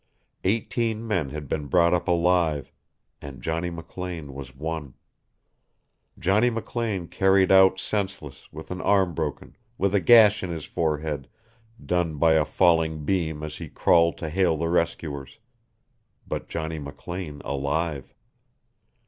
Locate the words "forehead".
10.65-11.29